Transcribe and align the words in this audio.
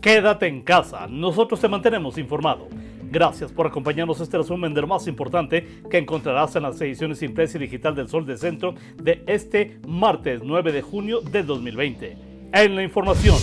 Quédate 0.00 0.46
en 0.46 0.62
casa, 0.62 1.06
nosotros 1.06 1.60
te 1.60 1.68
mantenemos 1.68 2.16
informado. 2.18 2.68
Gracias 3.10 3.52
por 3.52 3.66
acompañarnos 3.66 4.20
este 4.20 4.38
resumen 4.38 4.74
de 4.74 4.80
lo 4.80 4.86
más 4.86 5.06
importante 5.06 5.82
que 5.90 5.98
encontrarás 5.98 6.54
en 6.56 6.62
las 6.62 6.80
ediciones 6.80 7.22
impresa 7.22 7.56
y 7.56 7.60
digital 7.60 7.94
del 7.94 8.08
Sol 8.08 8.24
del 8.26 8.38
Centro 8.38 8.74
de 9.02 9.22
este 9.26 9.78
martes 9.86 10.40
9 10.42 10.72
de 10.72 10.82
junio 10.82 11.20
del 11.20 11.46
2020. 11.46 12.16
En 12.52 12.76
la 12.76 12.82
información. 12.82 13.36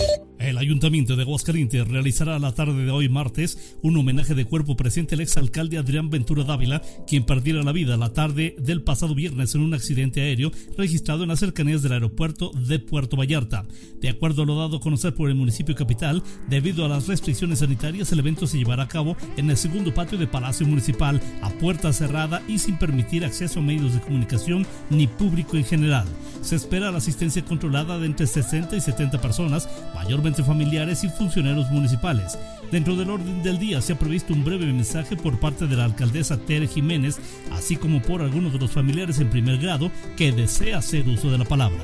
El 0.46 0.58
Ayuntamiento 0.58 1.16
de 1.16 1.22
Aguascalientes 1.22 1.88
realizará 1.88 2.38
la 2.38 2.54
tarde 2.54 2.84
de 2.84 2.92
hoy 2.92 3.08
martes 3.08 3.76
un 3.82 3.96
homenaje 3.96 4.36
de 4.36 4.44
cuerpo 4.44 4.76
presente 4.76 5.16
al 5.16 5.20
exalcalde 5.20 5.76
Adrián 5.76 6.08
Ventura 6.08 6.44
Dávila, 6.44 6.82
quien 7.04 7.26
perdiera 7.26 7.64
la 7.64 7.72
vida 7.72 7.96
la 7.96 8.12
tarde 8.12 8.54
del 8.56 8.84
pasado 8.84 9.16
viernes 9.16 9.56
en 9.56 9.62
un 9.62 9.74
accidente 9.74 10.20
aéreo 10.20 10.52
registrado 10.78 11.24
en 11.24 11.30
las 11.30 11.40
cercanías 11.40 11.82
del 11.82 11.94
aeropuerto 11.94 12.52
de 12.52 12.78
Puerto 12.78 13.16
Vallarta. 13.16 13.66
De 14.00 14.08
acuerdo 14.08 14.44
a 14.44 14.46
lo 14.46 14.56
dado 14.56 14.76
a 14.76 14.80
conocer 14.80 15.14
por 15.14 15.28
el 15.28 15.34
municipio 15.34 15.74
capital, 15.74 16.22
debido 16.48 16.84
a 16.84 16.88
las 16.88 17.08
restricciones 17.08 17.58
sanitarias, 17.58 18.12
el 18.12 18.20
evento 18.20 18.46
se 18.46 18.58
llevará 18.58 18.84
a 18.84 18.88
cabo 18.88 19.16
en 19.36 19.50
el 19.50 19.56
segundo 19.56 19.92
patio 19.92 20.16
de 20.16 20.28
Palacio 20.28 20.64
Municipal, 20.64 21.20
a 21.42 21.50
puerta 21.50 21.92
cerrada 21.92 22.40
y 22.46 22.60
sin 22.60 22.78
permitir 22.78 23.24
acceso 23.24 23.58
a 23.58 23.64
medios 23.64 23.94
de 23.94 24.00
comunicación 24.00 24.64
ni 24.90 25.08
público 25.08 25.56
en 25.56 25.64
general. 25.64 26.06
Se 26.42 26.56
espera 26.56 26.90
la 26.90 26.98
asistencia 26.98 27.44
controlada 27.44 27.98
de 27.98 28.06
entre 28.06 28.26
60 28.26 28.76
y 28.76 28.80
70 28.80 29.20
personas, 29.20 29.68
mayormente 29.94 30.44
familiares 30.44 31.02
y 31.04 31.08
funcionarios 31.08 31.70
municipales. 31.70 32.38
Dentro 32.70 32.96
del 32.96 33.10
orden 33.10 33.42
del 33.42 33.58
día 33.58 33.80
se 33.80 33.92
ha 33.92 33.98
previsto 33.98 34.32
un 34.32 34.44
breve 34.44 34.66
mensaje 34.66 35.16
por 35.16 35.38
parte 35.40 35.66
de 35.66 35.76
la 35.76 35.84
alcaldesa 35.84 36.36
Tere 36.36 36.66
Jiménez, 36.66 37.18
así 37.52 37.76
como 37.76 38.00
por 38.02 38.22
algunos 38.22 38.52
de 38.52 38.58
los 38.58 38.70
familiares 38.70 39.18
en 39.18 39.30
primer 39.30 39.58
grado 39.58 39.90
que 40.16 40.32
desea 40.32 40.78
hacer 40.78 41.08
uso 41.08 41.30
de 41.30 41.38
la 41.38 41.44
palabra. 41.44 41.78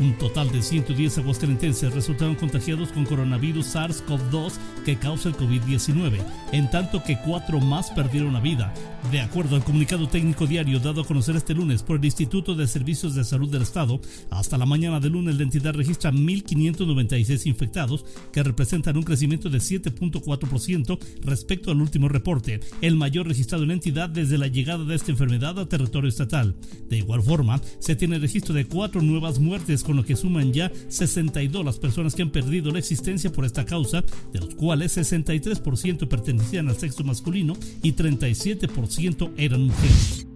Un 0.00 0.14
total 0.14 0.50
de 0.50 0.62
110 0.62 1.18
aguascalentenses 1.18 1.92
resultaron 1.92 2.34
contagiados 2.34 2.90
con 2.90 3.04
coronavirus 3.04 3.74
SARS-CoV-2 3.74 4.52
que 4.86 4.96
causa 4.96 5.28
el 5.28 5.36
COVID-19, 5.36 6.24
en 6.52 6.70
tanto 6.70 7.04
que 7.04 7.18
cuatro 7.18 7.60
más 7.60 7.90
perdieron 7.90 8.32
la 8.32 8.40
vida. 8.40 8.72
De 9.12 9.20
acuerdo 9.20 9.56
al 9.56 9.64
comunicado 9.64 10.08
técnico 10.08 10.46
diario 10.46 10.78
dado 10.78 11.02
a 11.02 11.06
conocer 11.06 11.36
este 11.36 11.52
lunes 11.52 11.82
por 11.82 11.98
el 11.98 12.04
Instituto 12.06 12.54
de 12.54 12.66
Servicios 12.66 13.14
de 13.14 13.24
Salud 13.24 13.50
del 13.50 13.60
Estado, 13.60 14.00
hasta 14.30 14.56
la 14.56 14.64
mañana 14.64 15.00
de 15.00 15.10
lunes 15.10 15.36
la 15.36 15.42
entidad 15.42 15.74
registra 15.74 16.10
1.596 16.12 17.46
infectados, 17.46 18.06
que 18.32 18.42
representan 18.42 18.96
un 18.96 19.02
crecimiento 19.02 19.50
de 19.50 19.58
7.4% 19.58 20.98
respecto 21.24 21.70
al 21.70 21.80
último 21.82 22.08
reporte, 22.08 22.60
el 22.80 22.96
mayor 22.96 23.28
registrado 23.28 23.64
en 23.64 23.68
la 23.68 23.74
entidad 23.74 24.08
desde 24.08 24.38
la 24.38 24.46
llegada 24.46 24.84
de 24.84 24.94
esta 24.94 25.10
enfermedad 25.10 25.58
a 25.58 25.68
territorio 25.68 26.08
estatal. 26.08 26.56
De 26.88 26.96
igual 26.96 27.22
forma, 27.22 27.60
se 27.80 27.96
tiene 27.96 28.18
registro 28.18 28.54
de 28.54 28.64
cuatro 28.64 29.02
nuevas 29.02 29.38
muertes 29.38 29.84
con 29.90 29.96
lo 29.96 30.04
que 30.04 30.14
suman 30.14 30.52
ya 30.52 30.70
62 30.86 31.64
las 31.64 31.80
personas 31.80 32.14
que 32.14 32.22
han 32.22 32.30
perdido 32.30 32.70
la 32.70 32.78
existencia 32.78 33.32
por 33.32 33.44
esta 33.44 33.64
causa, 33.64 34.04
de 34.32 34.38
los 34.38 34.54
cuales 34.54 34.96
63% 34.96 36.06
pertenecían 36.06 36.68
al 36.68 36.78
sexo 36.78 37.02
masculino 37.02 37.56
y 37.82 37.94
37% 37.94 39.32
eran 39.36 39.62
mujeres. 39.62 40.29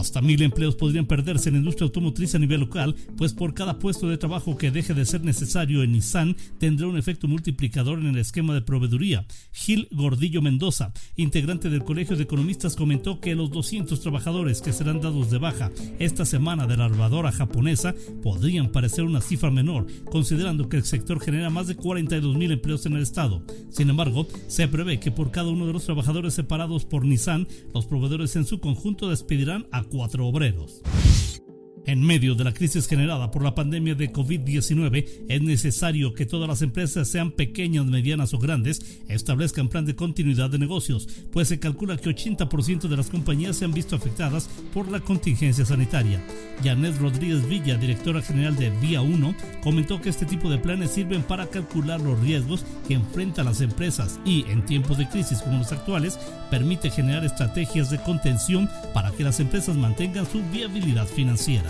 Hasta 0.00 0.22
mil 0.22 0.40
empleos 0.40 0.76
podrían 0.76 1.04
perderse 1.04 1.50
en 1.50 1.56
la 1.56 1.58
industria 1.58 1.84
automotriz 1.84 2.34
a 2.34 2.38
nivel 2.38 2.60
local, 2.60 2.96
pues 3.18 3.34
por 3.34 3.52
cada 3.52 3.78
puesto 3.78 4.08
de 4.08 4.16
trabajo 4.16 4.56
que 4.56 4.70
deje 4.70 4.94
de 4.94 5.04
ser 5.04 5.22
necesario 5.22 5.82
en 5.82 5.92
Nissan 5.92 6.36
tendrá 6.58 6.86
un 6.86 6.96
efecto 6.96 7.28
multiplicador 7.28 7.98
en 7.98 8.06
el 8.06 8.16
esquema 8.16 8.54
de 8.54 8.62
proveeduría. 8.62 9.26
Gil 9.52 9.88
Gordillo 9.90 10.40
Mendoza, 10.40 10.94
integrante 11.16 11.68
del 11.68 11.84
Colegio 11.84 12.16
de 12.16 12.22
Economistas, 12.22 12.76
comentó 12.76 13.20
que 13.20 13.34
los 13.34 13.50
200 13.50 14.00
trabajadores 14.00 14.62
que 14.62 14.72
serán 14.72 15.02
dados 15.02 15.30
de 15.30 15.36
baja 15.36 15.70
esta 15.98 16.24
semana 16.24 16.66
de 16.66 16.78
la 16.78 16.86
armadora 16.86 17.30
japonesa 17.30 17.94
podrían 18.22 18.72
parecer 18.72 19.04
una 19.04 19.20
cifra 19.20 19.50
menor, 19.50 19.86
considerando 20.06 20.70
que 20.70 20.78
el 20.78 20.84
sector 20.84 21.20
genera 21.20 21.50
más 21.50 21.66
de 21.66 21.76
42 21.76 22.36
mil 22.38 22.52
empleos 22.52 22.86
en 22.86 22.94
el 22.94 23.02
estado. 23.02 23.42
Sin 23.68 23.90
embargo, 23.90 24.26
se 24.48 24.66
prevé 24.66 24.98
que 24.98 25.10
por 25.10 25.30
cada 25.30 25.50
uno 25.50 25.66
de 25.66 25.74
los 25.74 25.84
trabajadores 25.84 26.32
separados 26.32 26.86
por 26.86 27.04
Nissan, 27.04 27.46
los 27.74 27.84
proveedores 27.84 28.34
en 28.36 28.46
su 28.46 28.60
conjunto 28.60 29.10
despedirán 29.10 29.66
a 29.70 29.89
cuatro 29.90 30.26
obreros. 30.26 30.80
En 31.86 32.02
medio 32.04 32.34
de 32.34 32.44
la 32.44 32.52
crisis 32.52 32.86
generada 32.86 33.30
por 33.30 33.42
la 33.42 33.54
pandemia 33.54 33.94
de 33.94 34.12
COVID-19, 34.12 35.24
es 35.28 35.42
necesario 35.42 36.12
que 36.12 36.26
todas 36.26 36.48
las 36.48 36.60
empresas, 36.62 37.08
sean 37.08 37.32
pequeñas, 37.32 37.86
medianas 37.86 38.34
o 38.34 38.38
grandes, 38.38 39.00
establezcan 39.08 39.68
plan 39.68 39.86
de 39.86 39.96
continuidad 39.96 40.50
de 40.50 40.58
negocios, 40.58 41.08
pues 41.32 41.48
se 41.48 41.58
calcula 41.58 41.96
que 41.96 42.10
80% 42.10 42.82
de 42.82 42.96
las 42.96 43.08
compañías 43.08 43.56
se 43.56 43.64
han 43.64 43.72
visto 43.72 43.96
afectadas 43.96 44.48
por 44.74 44.90
la 44.90 45.00
contingencia 45.00 45.64
sanitaria. 45.64 46.22
Janet 46.62 46.98
Rodríguez 46.98 47.48
Villa, 47.48 47.76
directora 47.76 48.20
general 48.20 48.54
de 48.56 48.70
Vía 48.80 49.00
1, 49.00 49.34
comentó 49.62 50.00
que 50.00 50.10
este 50.10 50.26
tipo 50.26 50.50
de 50.50 50.58
planes 50.58 50.90
sirven 50.90 51.22
para 51.22 51.46
calcular 51.46 52.00
los 52.00 52.20
riesgos 52.20 52.64
que 52.86 52.94
enfrentan 52.94 53.46
las 53.46 53.62
empresas 53.62 54.20
y, 54.26 54.44
en 54.50 54.64
tiempos 54.66 54.98
de 54.98 55.08
crisis 55.08 55.38
como 55.38 55.58
los 55.58 55.72
actuales, 55.72 56.18
permite 56.50 56.90
generar 56.90 57.24
estrategias 57.24 57.90
de 57.90 58.02
contención 58.02 58.68
para 58.92 59.10
que 59.12 59.24
las 59.24 59.40
empresas 59.40 59.76
mantengan 59.76 60.26
su 60.30 60.42
viabilidad 60.52 61.06
financiera. 61.06 61.69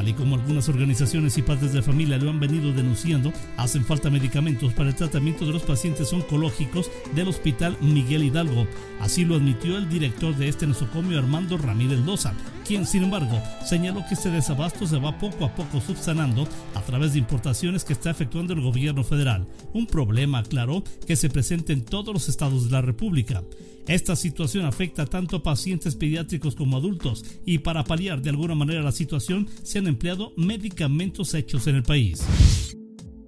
Tal 0.00 0.08
y 0.08 0.14
como 0.14 0.36
algunas 0.36 0.66
organizaciones 0.70 1.36
y 1.36 1.42
padres 1.42 1.74
de 1.74 1.82
familia 1.82 2.16
lo 2.16 2.30
han 2.30 2.40
venido 2.40 2.72
denunciando, 2.72 3.34
hacen 3.58 3.84
falta 3.84 4.08
medicamentos 4.08 4.72
para 4.72 4.88
el 4.88 4.94
tratamiento 4.94 5.44
de 5.44 5.52
los 5.52 5.60
pacientes 5.60 6.10
oncológicos 6.14 6.90
del 7.14 7.28
Hospital 7.28 7.76
Miguel 7.82 8.24
Hidalgo. 8.24 8.66
Así 8.98 9.26
lo 9.26 9.34
admitió 9.34 9.76
el 9.76 9.90
director 9.90 10.34
de 10.34 10.48
este 10.48 10.66
nosocomio, 10.66 11.18
Armando 11.18 11.58
Ramírez 11.58 11.98
Loza, 11.98 12.32
quien, 12.66 12.86
sin 12.86 13.02
embargo, 13.02 13.42
señaló 13.62 14.02
que 14.08 14.14
este 14.14 14.30
desabasto 14.30 14.86
se 14.86 14.98
va 14.98 15.18
poco 15.18 15.44
a 15.44 15.54
poco 15.54 15.82
subsanando 15.82 16.48
a 16.74 16.80
través 16.80 17.12
de 17.12 17.18
importaciones 17.18 17.84
que 17.84 17.92
está 17.92 18.08
efectuando 18.08 18.54
el 18.54 18.62
gobierno 18.62 19.04
federal. 19.04 19.46
Un 19.74 19.86
problema, 19.86 20.38
aclaró, 20.38 20.82
que 21.06 21.16
se 21.16 21.28
presenta 21.28 21.74
en 21.74 21.84
todos 21.84 22.14
los 22.14 22.30
estados 22.30 22.64
de 22.64 22.70
la 22.70 22.80
República. 22.80 23.42
Esta 23.90 24.14
situación 24.14 24.66
afecta 24.66 25.04
tanto 25.04 25.36
a 25.36 25.42
pacientes 25.42 25.96
pediátricos 25.96 26.54
como 26.54 26.76
adultos 26.76 27.24
y 27.44 27.58
para 27.58 27.82
paliar 27.82 28.22
de 28.22 28.30
alguna 28.30 28.54
manera 28.54 28.82
la 28.82 28.92
situación 28.92 29.48
se 29.64 29.78
han 29.80 29.88
empleado 29.90 30.32
medicamentos 30.36 31.34
hechos 31.34 31.66
en 31.66 31.76
el 31.76 31.82
país. 31.82 32.24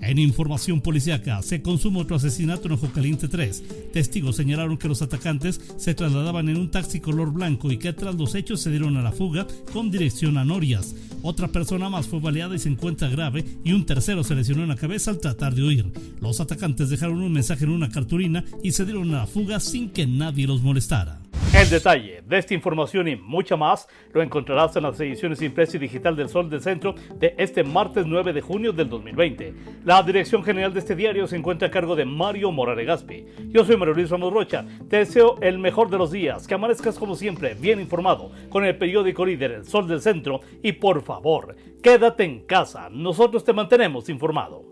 En 0.02 0.18
información 0.18 0.80
policiaca, 0.80 1.42
se 1.42 1.62
consumó 1.62 2.00
otro 2.00 2.16
asesinato 2.16 2.66
en 2.66 2.72
Ojo 2.72 2.88
Caliente 2.92 3.28
3. 3.28 3.92
Testigos 3.92 4.34
señalaron 4.34 4.76
que 4.76 4.88
los 4.88 5.00
atacantes 5.00 5.60
se 5.76 5.94
trasladaban 5.94 6.48
en 6.48 6.56
un 6.56 6.72
taxi 6.72 6.98
color 6.98 7.32
blanco 7.32 7.70
y 7.70 7.78
que 7.78 7.92
tras 7.92 8.16
los 8.16 8.34
hechos 8.34 8.60
se 8.60 8.70
dieron 8.70 8.96
a 8.96 9.02
la 9.02 9.12
fuga 9.12 9.46
con 9.72 9.92
dirección 9.92 10.38
a 10.38 10.44
Norias. 10.44 10.96
Otra 11.22 11.46
persona 11.48 11.88
más 11.88 12.08
fue 12.08 12.18
baleada 12.18 12.56
y 12.56 12.58
se 12.58 12.68
encuentra 12.68 13.08
grave 13.08 13.44
y 13.62 13.72
un 13.72 13.86
tercero 13.86 14.24
se 14.24 14.34
lesionó 14.34 14.64
en 14.64 14.70
la 14.70 14.76
cabeza 14.76 15.12
al 15.12 15.20
tratar 15.20 15.54
de 15.54 15.62
huir. 15.62 15.92
Los 16.20 16.40
atacantes 16.40 16.88
dejaron 16.88 17.22
un 17.22 17.32
mensaje 17.32 17.62
en 17.62 17.70
una 17.70 17.88
cartulina 17.88 18.44
y 18.60 18.72
se 18.72 18.84
dieron 18.84 19.14
a 19.14 19.18
la 19.18 19.26
fuga 19.28 19.60
sin 19.60 19.90
que 19.90 20.08
nadie 20.08 20.48
los 20.48 20.62
molestara. 20.62 21.21
El 21.54 21.68
detalle 21.68 22.22
de 22.26 22.38
esta 22.38 22.54
información 22.54 23.08
y 23.08 23.16
mucha 23.16 23.56
más 23.56 23.86
lo 24.12 24.22
encontrarás 24.22 24.74
en 24.76 24.84
las 24.84 24.98
ediciones 24.98 25.42
impresa 25.42 25.76
y 25.76 25.80
digital 25.80 26.16
del 26.16 26.28
Sol 26.28 26.48
del 26.48 26.62
Centro 26.62 26.94
de 27.14 27.34
este 27.36 27.62
martes 27.62 28.06
9 28.06 28.32
de 28.32 28.40
junio 28.40 28.72
del 28.72 28.88
2020. 28.88 29.54
La 29.84 30.02
dirección 30.02 30.42
general 30.42 30.72
de 30.72 30.80
este 30.80 30.96
diario 30.96 31.26
se 31.26 31.36
encuentra 31.36 31.68
a 31.68 31.70
cargo 31.70 31.94
de 31.94 32.04
Mario 32.04 32.50
Morales 32.52 32.86
Gaspi. 32.86 33.26
Yo 33.50 33.64
soy 33.64 33.76
Mario 33.76 33.94
Luis 33.94 34.10
Ramos 34.10 34.32
Rocha. 34.32 34.64
Te 34.88 34.96
deseo 34.98 35.36
el 35.40 35.58
mejor 35.58 35.90
de 35.90 35.98
los 35.98 36.10
días, 36.10 36.46
que 36.46 36.54
amanezcas 36.54 36.98
como 36.98 37.14
siempre 37.14 37.54
bien 37.54 37.80
informado 37.80 38.32
con 38.48 38.64
el 38.64 38.76
periódico 38.76 39.26
líder 39.26 39.52
El 39.52 39.66
Sol 39.66 39.86
del 39.86 40.00
Centro 40.00 40.40
y 40.62 40.72
por 40.72 41.02
favor, 41.02 41.54
quédate 41.82 42.24
en 42.24 42.46
casa. 42.46 42.88
Nosotros 42.90 43.44
te 43.44 43.52
mantenemos 43.52 44.08
informado. 44.08 44.71